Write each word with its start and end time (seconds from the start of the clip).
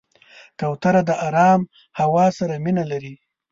کوتره 0.59 1.01
د 1.09 1.11
آرام 1.27 1.61
هوا 1.99 2.25
سره 2.37 2.53
مینه 2.63 2.83
لري. 2.91 3.13